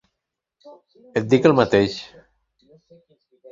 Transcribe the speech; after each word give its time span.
Et 1.21 1.29
dic 1.35 1.47
el 1.51 1.55
mateix. 1.61 2.01